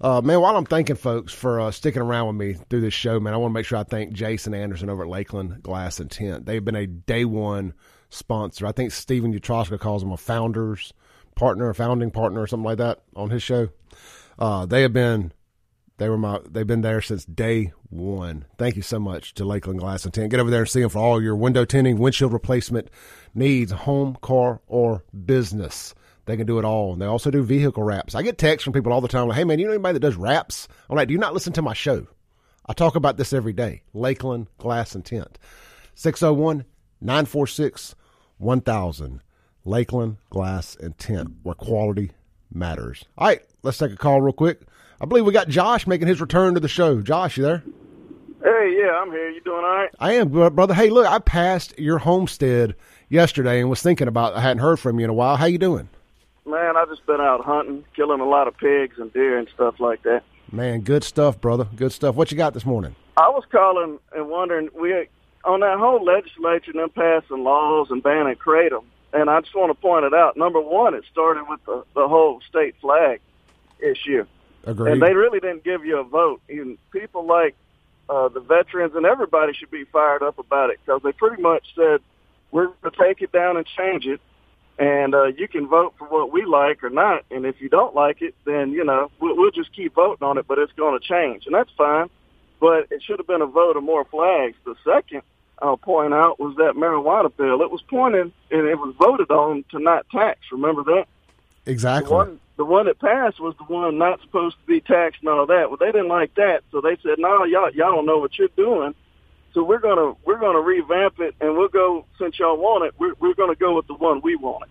[0.00, 3.20] Uh, man, while I'm thanking folks for uh, sticking around with me through this show,
[3.20, 6.10] man, I want to make sure I thank Jason Anderson over at Lakeland Glass and
[6.10, 6.44] Tint.
[6.44, 7.74] They've been a day one
[8.10, 8.66] sponsor.
[8.66, 10.92] I think Stephen Utroska calls them a founder's
[11.36, 13.68] partner, a founding partner, or something like that on his show.
[14.38, 15.32] Uh, they have been
[15.98, 16.40] they were my.
[16.50, 18.46] They've been there since day one.
[18.58, 20.30] Thank you so much to Lakeland Glass and Tint.
[20.32, 22.88] Get over there and see them for all your window tinting, windshield replacement
[23.34, 25.94] needs, home, car, or business.
[26.24, 26.92] They can do it all.
[26.92, 28.14] And they also do vehicle wraps.
[28.14, 30.00] I get texts from people all the time like, hey, man, you know anybody that
[30.00, 30.68] does wraps?
[30.88, 32.06] I'm like, do you not listen to my show?
[32.66, 33.82] I talk about this every day.
[33.92, 35.38] Lakeland Glass and Tint.
[35.94, 36.64] 601
[37.00, 37.94] 946
[38.38, 39.20] 1000.
[39.64, 42.10] Lakeland Glass and Tint, where quality
[42.52, 43.04] matters.
[43.16, 44.62] All right, let's take a call real quick.
[45.00, 47.00] I believe we got Josh making his return to the show.
[47.00, 47.62] Josh, you there?
[48.42, 49.30] Hey, yeah, I'm here.
[49.30, 49.90] You doing all right?
[50.00, 50.74] I am, brother.
[50.74, 52.74] Hey, look, I passed your homestead
[53.08, 54.34] yesterday and was thinking about.
[54.34, 55.36] I hadn't heard from you in a while.
[55.36, 55.88] How you doing?
[56.44, 59.78] Man, I just been out hunting, killing a lot of pigs and deer and stuff
[59.78, 60.22] like that.
[60.50, 61.66] Man, good stuff, brother.
[61.76, 62.14] Good stuff.
[62.14, 62.96] What you got this morning?
[63.16, 65.08] I was calling and wondering we
[65.44, 68.84] on that whole legislature and them passing laws and banning kratom.
[69.12, 70.36] And I just want to point it out.
[70.36, 73.20] Number one, it started with the, the whole state flag
[73.78, 74.24] issue.
[74.64, 74.92] Agreed.
[74.92, 76.40] And they really didn't give you a vote.
[76.48, 77.54] Even people like
[78.08, 81.64] uh, the veterans and everybody should be fired up about it because they pretty much
[81.74, 82.00] said
[82.50, 84.20] we're going to take it down and change it,
[84.78, 87.24] and uh, you can vote for what we like or not.
[87.30, 90.38] And if you don't like it, then you know we'll, we'll just keep voting on
[90.38, 92.08] it, but it's going to change, and that's fine.
[92.60, 94.56] But it should have been a vote of more flags.
[94.64, 95.22] The second
[95.62, 97.62] I'll point out was that marijuana bill.
[97.62, 100.40] It was pointed and it was voted on to not tax.
[100.50, 101.06] Remember that?
[101.66, 102.08] Exactly.
[102.08, 105.28] The one, the one that passed was the one not supposed to be taxed and
[105.28, 105.70] all that.
[105.70, 108.48] Well, they didn't like that, so they said, "No, y'all, y'all don't know what you're
[108.56, 108.94] doing."
[109.54, 112.94] So we're gonna we're gonna revamp it, and we'll go since y'all want it.
[112.98, 114.70] We're we're gonna go with the one we wanted,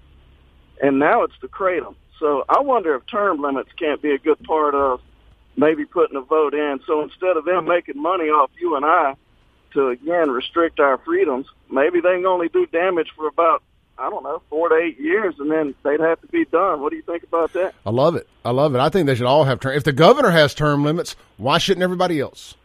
[0.82, 1.96] and now it's the kratom.
[2.20, 5.02] So I wonder if term limits can't be a good part of
[5.56, 6.80] maybe putting a vote in.
[6.86, 9.16] So instead of them making money off you and I
[9.74, 13.64] to again restrict our freedoms, maybe they can only do damage for about
[13.98, 16.82] I don't know, four to eight years, and then they'd have to be done.
[16.82, 17.76] What do you think about that?
[17.86, 18.28] I love it.
[18.44, 18.80] I love it.
[18.80, 19.76] I think they should all have term.
[19.76, 22.56] If the governor has term limits, why shouldn't everybody else?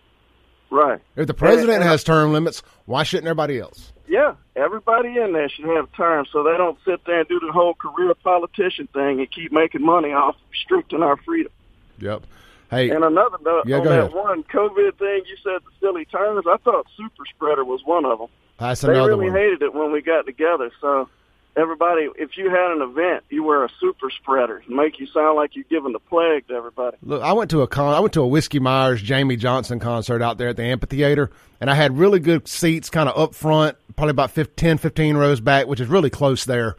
[0.71, 1.01] Right.
[1.15, 3.93] If the president and, and has term limits, why shouldn't everybody else?
[4.09, 7.53] Yeah, everybody in there should have terms, so they don't sit there and do the
[7.53, 11.53] whole career politician thing and keep making money off restricting our freedom.
[11.99, 12.23] Yep.
[12.71, 14.15] Hey, and another note yeah, on that ahead.
[14.15, 16.47] one COVID thing, you said the silly terms.
[16.49, 18.29] I thought super spreader was one of them.
[18.59, 19.39] That's they another really one.
[19.39, 20.71] hated it when we got together.
[20.81, 21.09] So
[21.57, 24.63] everybody, if you had an event, you were a super spreader.
[24.69, 26.97] Make you sound like you're giving the plague to everybody.
[27.03, 27.95] Look, I went to a con.
[27.95, 31.71] I went to a Whiskey Myers Jamey Johnson concert out there at the amphitheater, and
[31.71, 35.67] I had really good seats, kind of up front, probably about 15, 15 rows back,
[35.67, 36.77] which is really close there.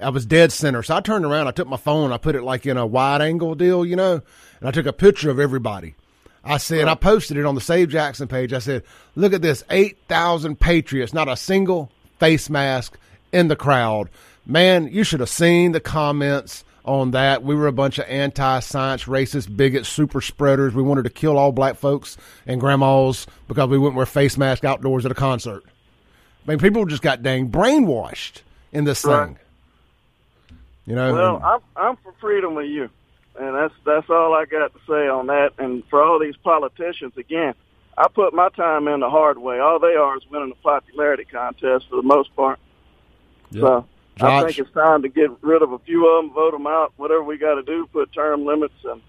[0.00, 1.48] I was dead center, so I turned around.
[1.48, 4.22] I took my phone, I put it like in a wide angle deal, you know,
[4.60, 5.94] and I took a picture of everybody.
[6.42, 8.54] I said, I posted it on the Save Jackson page.
[8.54, 12.96] I said, look at this 8,000 Patriots, not a single face mask
[13.32, 14.08] in the crowd.
[14.46, 17.42] Man, you should have seen the comments on that.
[17.42, 20.74] We were a bunch of anti science, racist, bigots, super spreaders.
[20.74, 22.16] We wanted to kill all black folks
[22.46, 25.62] and grandmas because we wouldn't wear face masks outdoors at a concert.
[26.46, 29.26] I mean, people just got dang brainwashed in this Right.
[29.26, 29.38] thing.
[30.86, 32.88] You know, Well, and- I'm I'm for freedom of you,
[33.38, 35.52] and that's that's all I got to say on that.
[35.58, 37.54] And for all these politicians, again,
[37.96, 39.60] I put my time in the hard way.
[39.60, 42.58] All they are is winning a popularity contest for the most part.
[43.50, 43.60] Yeah.
[43.60, 43.86] So
[44.20, 46.92] I think it's time to get rid of a few of them, vote them out,
[46.96, 49.00] whatever we got to do, put term limits, and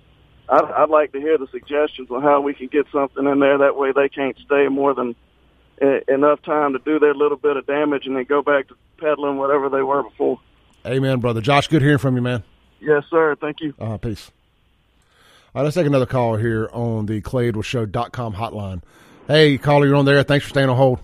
[0.47, 3.58] I'd, I'd like to hear the suggestions on how we can get something in there.
[3.58, 5.15] That way, they can't stay more than
[6.08, 9.38] enough time to do their little bit of damage and then go back to peddling
[9.38, 10.39] whatever they were before.
[10.86, 11.41] Amen, brother.
[11.41, 12.43] Josh, good hearing from you, man.
[12.80, 13.36] Yes, sir.
[13.39, 13.73] Thank you.
[13.80, 14.32] Uh, peace.
[15.54, 18.82] All right, let's take another call here on the ClayEdwardsShow.com hotline.
[19.27, 20.23] Hey, caller, you're on there.
[20.23, 20.99] Thanks for staying on hold.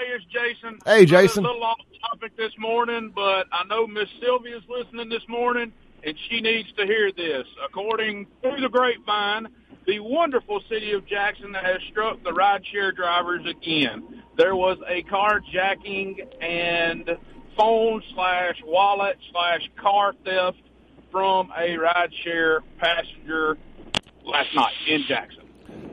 [0.00, 0.78] It's Jason.
[0.84, 1.44] Hey, Jason.
[1.44, 1.78] A little off
[2.10, 6.86] topic this morning, but I know Miss Sylvia's listening this morning, and she needs to
[6.86, 7.46] hear this.
[7.64, 9.48] According to the grapevine,
[9.86, 14.22] the wonderful city of Jackson has struck the rideshare drivers again.
[14.36, 17.16] There was a carjacking and
[17.56, 20.62] phone slash wallet slash car theft
[21.10, 23.58] from a rideshare passenger
[24.24, 25.41] last night in Jackson.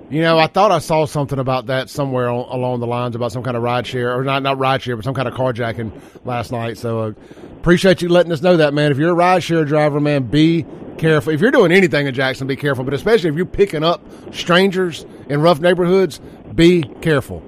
[0.10, 3.32] You know, I thought I saw something about that somewhere on, along the lines about
[3.32, 5.92] some kind of ride share, or not not ride share, but some kind of carjacking
[6.26, 6.80] last night.
[6.80, 7.14] So uh,
[7.58, 8.92] appreciate you letting us know that, man.
[8.92, 10.66] If you're a ride share driver, man, be
[10.98, 11.32] careful.
[11.32, 12.84] If you're doing anything in Jackson, be careful.
[12.84, 16.20] But especially if you're picking up strangers in rough neighborhoods,
[16.56, 17.44] be careful.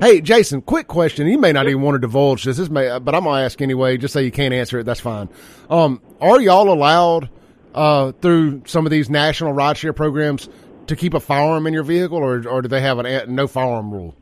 [0.00, 1.26] Hey, Jason, quick question.
[1.26, 3.98] You may not even want to divulge this, this may, but I'm gonna ask anyway.
[3.98, 4.84] Just say you can't answer it.
[4.84, 5.28] That's fine.
[5.68, 7.28] Um, are y'all allowed
[7.74, 10.48] uh, through some of these national rideshare programs
[10.88, 13.46] to keep a firearm in your vehicle, or or do they have an a- no
[13.46, 14.14] firearm rule?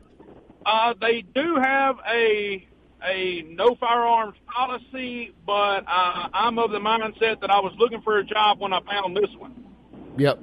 [0.65, 2.67] Uh, they do have a
[3.03, 8.17] a no firearms policy, but uh, I'm of the mindset that I was looking for
[8.19, 9.55] a job when I found this one.
[10.17, 10.39] Yep,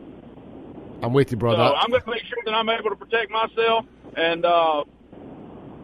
[1.02, 1.62] I'm with you, So brother.
[1.62, 3.86] I'm going to make sure that I'm able to protect myself.
[4.16, 4.84] And uh,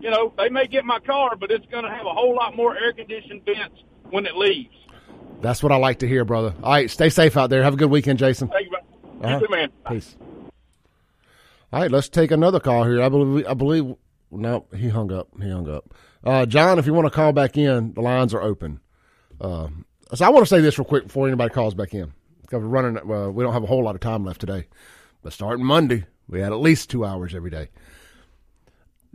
[0.00, 2.56] you know, they may get my car, but it's going to have a whole lot
[2.56, 4.74] more air conditioned vents when it leaves.
[5.40, 6.54] That's what I like to hear, brother.
[6.62, 7.62] All right, stay safe out there.
[7.62, 8.48] Have a good weekend, Jason.
[8.48, 9.34] Thank you, man.
[9.34, 9.46] Uh-huh.
[9.50, 9.70] Man.
[9.88, 10.16] Peace.
[11.72, 13.02] All right, let's take another call here.
[13.02, 13.46] I believe.
[13.46, 13.94] I believe.
[14.32, 15.28] No, he hung up.
[15.40, 15.94] He hung up.
[16.22, 18.80] Uh, John, if you want to call back in, the lines are open.
[19.40, 19.68] Uh,
[20.14, 22.12] so I want to say this real quick before anybody calls back in.
[22.42, 22.98] Because we're running.
[22.98, 24.66] Uh, we don't have a whole lot of time left today,
[25.22, 27.70] but starting Monday, we had at least two hours every day.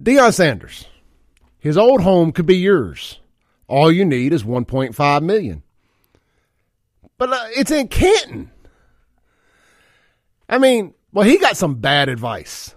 [0.02, 0.86] Deion Sanders,
[1.60, 3.20] his old home could be yours.
[3.68, 5.64] All you need is 1.5 million.
[7.18, 8.52] But uh, it's in Canton.
[10.48, 12.76] I mean, well, he got some bad advice.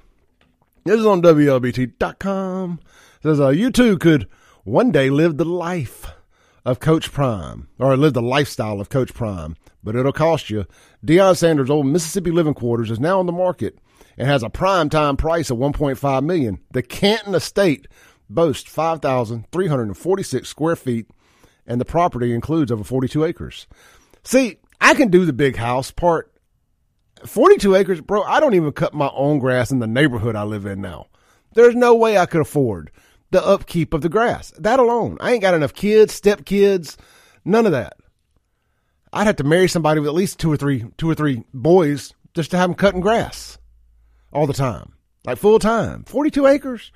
[0.85, 2.79] This is on WLBT.com.
[3.17, 4.29] It says, uh, you too could
[4.63, 6.13] one day live the life
[6.65, 10.67] of Coach Prime, or live the lifestyle of Coach Prime, but it'll cost you.
[11.05, 13.77] Deion Sanders' old Mississippi living quarters is now on the market
[14.17, 16.61] and has a prime time price of 1.5 million.
[16.71, 17.89] The Canton Estate
[18.31, 21.11] boasts 5,346 square feet,
[21.67, 23.67] and the property includes over 42 acres.
[24.23, 26.33] See, I can do the big house part
[27.25, 28.23] 42 acres, bro.
[28.23, 31.07] I don't even cut my own grass in the neighborhood I live in now.
[31.55, 32.91] There's no way I could afford
[33.31, 34.53] the upkeep of the grass.
[34.59, 35.17] That alone.
[35.21, 36.97] I ain't got enough kids, step kids,
[37.45, 37.97] none of that.
[39.13, 42.13] I'd have to marry somebody with at least two or three, two or three boys
[42.35, 43.59] just to have them cutting grass
[44.33, 44.93] all the time,
[45.25, 46.05] like full time.
[46.05, 46.93] 42 acres,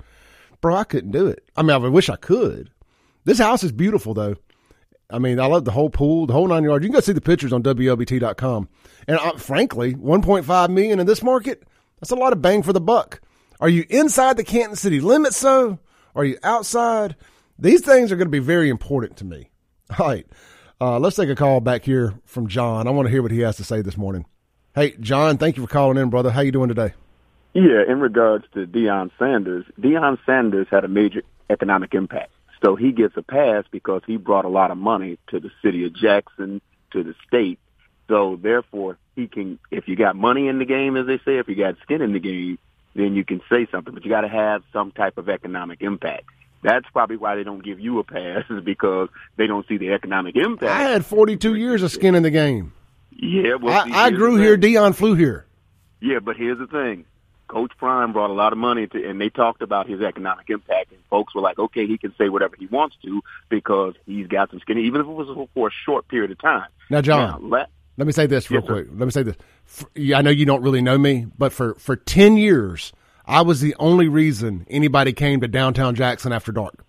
[0.61, 0.75] bro.
[0.75, 1.43] I couldn't do it.
[1.55, 2.69] I mean, I wish I could.
[3.25, 4.35] This house is beautiful though.
[5.13, 6.83] I mean, I love the whole pool, the whole nine yards.
[6.83, 8.67] You can go see the pictures on WLBT.com.
[9.07, 11.63] And uh, frankly, 1.5 million in this market,
[11.99, 13.21] that's a lot of bang for the buck.
[13.59, 15.77] Are you inside the Canton city limits, though?
[16.15, 17.15] Are you outside?
[17.59, 19.51] These things are going to be very important to me.
[19.99, 20.25] All right.
[20.81, 22.87] Uh, let's take a call back here from John.
[22.87, 24.25] I want to hear what he has to say this morning.
[24.73, 26.31] Hey, John, thank you for calling in, brother.
[26.31, 26.93] How you doing today?
[27.53, 32.31] Yeah, in regards to Deion Sanders, Deion Sanders had a major economic impact.
[32.63, 35.85] So he gets a pass because he brought a lot of money to the city
[35.85, 36.61] of Jackson,
[36.91, 37.59] to the state.
[38.07, 41.47] So therefore, he can, if you got money in the game, as they say, if
[41.47, 42.57] you got skin in the game,
[42.95, 46.25] then you can say something, but you got to have some type of economic impact.
[46.63, 49.91] That's probably why they don't give you a pass is because they don't see the
[49.91, 50.71] economic impact.
[50.71, 52.71] I had 42 years of skin in the game.
[53.11, 54.57] yeah, well, I, I grew here.
[54.57, 55.45] Deion flew here.
[55.99, 57.05] Yeah, but here's the thing.
[57.53, 60.91] Coach Prime brought a lot of money to, and they talked about his economic impact,
[60.91, 64.49] and folks were like, okay, he can say whatever he wants to because he's got
[64.49, 66.67] some skin, even if it was for a short period of time.
[66.89, 67.65] Now, John, Now, la-
[67.97, 68.73] Let me say this real Yes, sir.
[68.73, 68.87] quick.
[68.91, 69.35] Let me say this.
[70.15, 72.91] I know you don't really know me, but for for ten years,
[73.25, 76.83] I was the only reason anybody came to downtown Jackson after dark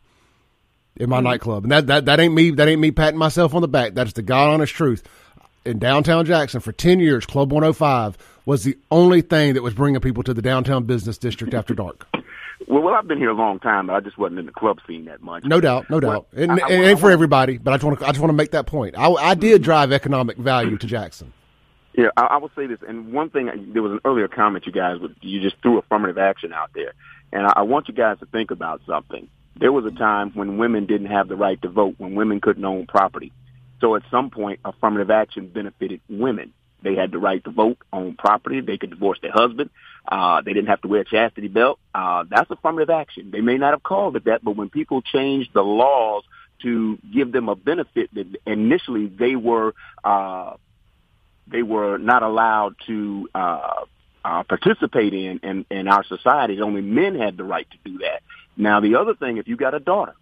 [0.97, 1.11] in Mm-hmm.
[1.11, 2.51] my nightclub, and that, that that ain't me.
[2.53, 3.93] That ain't me patting myself on the back.
[3.95, 5.03] That's the God honest truth.
[5.65, 9.62] In downtown Jackson, for ten years, Club One Hundred Five was the only thing that
[9.62, 12.07] was bringing people to the downtown business district after dark.
[12.69, 14.79] Well, well, I've been here a long time, but I just wasn't in the club
[14.87, 15.45] scene that much.
[15.45, 16.27] No doubt, no doubt.
[16.33, 18.09] Well, And I- I- it I ain't for everybody, but I just want to I
[18.09, 18.95] just want to make that point.
[18.99, 21.33] I, I did drive economic value to Jackson.
[21.97, 24.73] Yeah, I, I will say this, and one thing there was an earlier comment you
[24.73, 26.93] guys you just threw affirmative action out there,
[27.33, 29.29] and I want you guys to think about something.
[29.57, 32.65] There was a time when women didn't have the right to vote, when women couldn't
[32.65, 33.33] own property.
[33.85, 36.55] So at some point, affirmative action benefited women.
[36.80, 38.62] They had the right to vote, own property.
[38.62, 39.68] They could divorce their husband.
[40.09, 41.78] Uh, they didn't have to wear a chastity belt.
[41.95, 43.30] Uh, that's affirmative action.
[43.30, 46.24] They may not have called it that, but when people changed the laws
[46.62, 50.55] to give them a benefit that initially they were uh,
[51.47, 53.85] they were not allowed to uh,
[54.24, 56.59] uh, participate in, in in our society.
[56.62, 58.22] Only men had the right to do that.
[58.57, 60.14] Now, the other thing, if you got a daughter,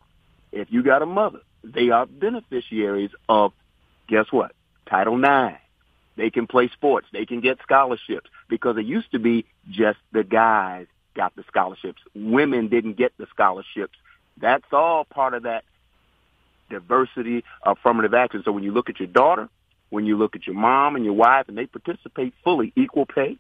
[0.51, 3.53] if you got a mother, they are beneficiaries of
[4.09, 4.53] guess what?
[4.89, 5.59] Title IX.
[6.17, 7.07] They can play sports.
[7.13, 12.01] They can get scholarships because it used to be just the guys got the scholarships.
[12.15, 13.97] Women didn't get the scholarships.
[14.39, 15.65] That's all part of that
[16.69, 18.43] diversity affirmative action.
[18.45, 19.49] So when you look at your daughter,
[19.91, 23.37] when you look at your mom and your wife and they participate fully, equal pay,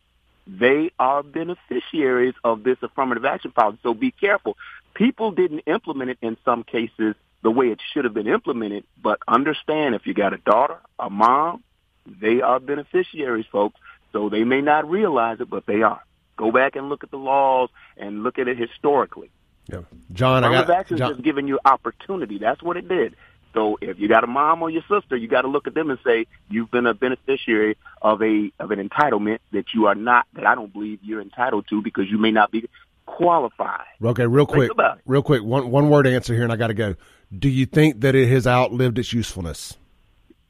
[0.47, 3.79] they are beneficiaries of this affirmative action policy.
[3.83, 4.57] So be careful.
[4.95, 9.19] People didn't implement it in some cases the way it should have been implemented, but
[9.27, 11.63] understand if you got a daughter, a mom,
[12.07, 13.79] they are beneficiaries, folks.
[14.13, 16.03] So they may not realize it, but they are.
[16.37, 19.31] Go back and look at the laws and look at it historically.
[19.69, 19.83] Yeah.
[20.13, 22.39] John, I got action John, just giving you opportunity.
[22.39, 23.15] That's what it did.
[23.55, 25.91] So if you got a mom or your sister, you got to look at them
[25.91, 30.27] and say you've been a beneficiary of a of an entitlement that you are not
[30.35, 32.69] that I don't believe you're entitled to because you may not be
[33.05, 33.85] qualified.
[34.03, 35.03] Okay, real Think quick, about it.
[35.07, 36.95] real quick, one one word answer here, and I got to go.
[37.37, 39.77] Do you think that it has outlived its usefulness?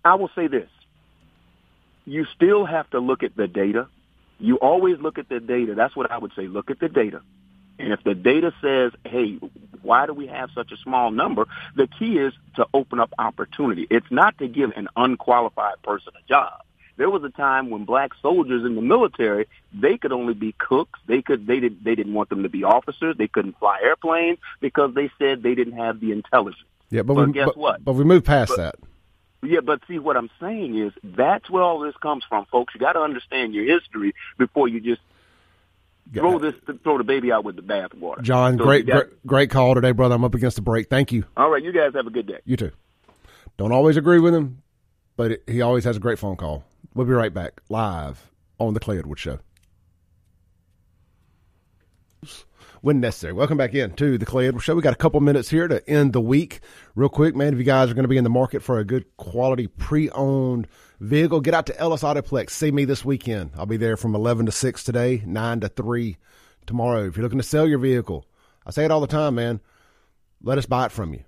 [0.05, 0.69] I will say this.
[2.05, 3.87] You still have to look at the data.
[4.41, 5.75] You always look at the data.
[5.77, 6.49] That's what I would say.
[6.49, 7.21] Look at the data.
[7.79, 9.39] And if the data says, hey,
[9.83, 11.47] why do we have such a small number?
[11.77, 13.87] The key is to open up opportunity.
[13.89, 16.53] It's not to give an unqualified person a job.
[16.97, 21.01] There was a time when black soldiers in the military, they could only be cooks.
[21.07, 23.17] They could, they did, they didn't want them to be officers.
[23.17, 26.65] They couldn't fly airplanes because they said they didn't have the intelligence.
[26.91, 27.85] Yeah, but, But we, guess but, what?
[27.85, 28.75] But we moved past But- that.
[29.45, 32.75] Yeah, but see what I'm saying is that's where all this comes from, folks.
[32.75, 35.01] You got to understand your history before you just
[36.15, 38.23] throw this throw the baby out with the bathwater.
[38.23, 40.15] John, So great, got- great, great call today, brother.
[40.15, 40.89] I'm up against the break.
[40.89, 41.25] Thank you.
[41.37, 42.39] All right, you guys have a good day.
[42.45, 42.71] You too.
[43.57, 44.62] Don't always agree with him,
[45.17, 46.65] but it, he always has a great phone call.
[46.95, 49.39] We'll be right back live on the Clay Edwards Show.
[52.83, 53.33] When necessary.
[53.33, 54.75] Welcome back in to the Clay Edwards Show.
[54.75, 56.61] We got a couple minutes here to end the week.
[56.97, 58.85] Real quick, man, if you guys are going to be in the market for a
[58.85, 60.67] good quality pre-owned
[60.99, 62.51] vehicle, get out to Ellis Autoplex.
[62.51, 63.53] See me this weekend.
[63.57, 66.17] I'll be there from 11 to 6 today, 9 to 3
[66.67, 67.07] tomorrow.
[67.07, 68.27] If you're looking to sell your vehicle,
[68.67, 69.61] I say it all the time, man.
[70.43, 71.23] Let us buy it from you.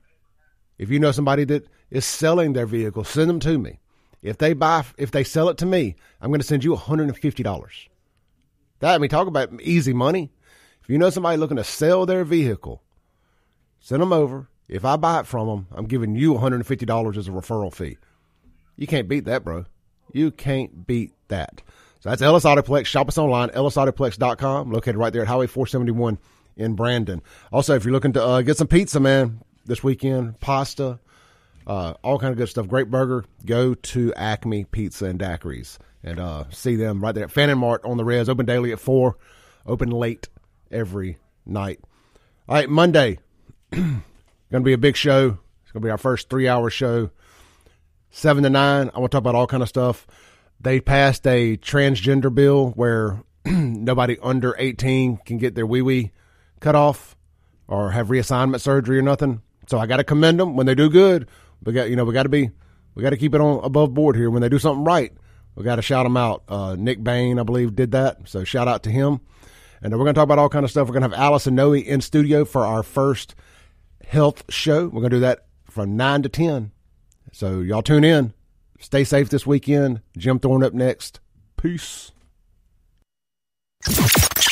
[0.76, 3.78] If you know somebody that is selling their vehicle, send them to me.
[4.20, 7.88] If they buy, if they sell it to me, I'm going to send you $150.
[8.80, 10.32] That I mean, talk about easy money.
[10.82, 12.82] If you know somebody looking to sell their vehicle,
[13.78, 14.48] send them over.
[14.66, 17.98] If I buy it from them, I'm giving you $150 as a referral fee.
[18.76, 19.66] You can't beat that, bro.
[20.12, 21.62] You can't beat that.
[22.00, 22.86] So that's Ellis Autoplex.
[22.86, 26.18] Shop us online, ellisautoplex.com, located right there at Highway 471
[26.56, 27.22] in Brandon.
[27.52, 30.98] Also, if you're looking to uh, get some pizza, man, this weekend, pasta,
[31.66, 32.68] uh, all kind of good stuff.
[32.68, 33.24] Great burger.
[33.44, 37.84] Go to Acme Pizza and Daiquiris and uh, see them right there at Fannin Mart
[37.84, 38.28] on the res.
[38.28, 39.16] Open daily at four.
[39.66, 40.28] Open late
[40.70, 41.80] every night.
[42.48, 43.18] All right, Monday.
[43.70, 44.02] going
[44.52, 45.38] to be a big show.
[45.62, 47.10] It's going to be our first three hour show.
[48.10, 48.90] Seven to nine.
[48.94, 50.06] I want to talk about all kind of stuff.
[50.60, 56.12] They passed a transgender bill where nobody under 18 can get their wee wee
[56.60, 57.16] cut off
[57.66, 59.42] or have reassignment surgery or nothing.
[59.68, 61.28] So I got to commend them when they do good.
[61.64, 62.50] We got you know we got to be
[62.94, 65.12] we got to keep it on above board here when they do something right.
[65.56, 66.42] We got to shout them out.
[66.48, 68.28] Uh, Nick Bain, I believe, did that.
[68.28, 69.20] So shout out to him.
[69.82, 70.88] And we're going to talk about all kind of stuff.
[70.88, 73.34] We're going to have Alice and Noe in studio for our first
[74.06, 74.84] health show.
[74.86, 76.72] We're going to do that from nine to ten.
[77.32, 78.32] So y'all tune in.
[78.80, 80.00] Stay safe this weekend.
[80.16, 81.20] Jim Thorne up next.
[81.56, 82.12] Peace.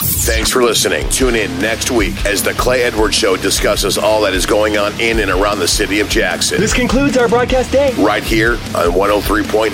[0.03, 1.09] Thanks for listening.
[1.11, 4.93] Tune in next week as the Clay Edwards Show discusses all that is going on
[5.01, 6.61] in and around the city of Jackson.
[6.61, 7.93] This concludes our broadcast day.
[7.95, 9.71] Right here on 103.9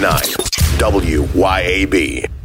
[0.78, 2.37] WYAB.